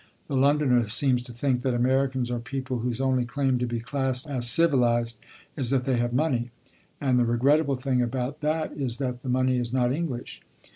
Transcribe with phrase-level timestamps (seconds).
[0.27, 4.25] The Londoner seems to think that Americans are people whose only claim to be classed
[4.27, 5.19] as civilized
[5.55, 6.49] is that they have money,
[6.99, 10.41] and the regrettable thing about that is that the money is not English.